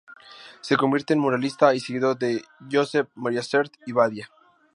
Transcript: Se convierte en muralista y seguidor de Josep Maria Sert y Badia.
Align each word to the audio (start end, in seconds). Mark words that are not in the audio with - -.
Se 0.61 0.77
convierte 0.77 1.13
en 1.13 1.19
muralista 1.19 1.75
y 1.75 1.79
seguidor 1.79 2.17
de 2.17 2.43
Josep 2.71 3.07
Maria 3.13 3.43
Sert 3.43 3.71
y 3.85 3.91
Badia. 3.91 4.31